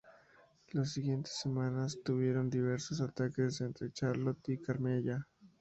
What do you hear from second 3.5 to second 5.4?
entre Charlotte y Carmella.